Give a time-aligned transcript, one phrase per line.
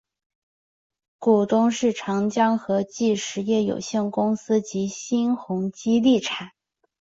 [1.19, 6.53] 股东是长江和记实业有限公司及新鸿基地产。